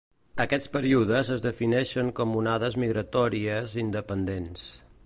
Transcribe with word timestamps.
Aquests 0.45 0.69
períodes 0.77 1.29
es 1.35 1.43
defineixen 1.47 2.11
com 2.21 2.35
onades 2.41 2.79
migratòries 2.85 3.79
independents. 3.85 4.67